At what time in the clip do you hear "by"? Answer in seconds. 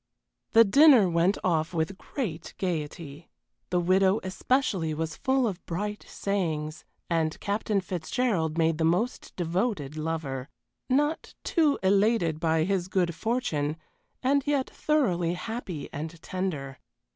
12.39-12.63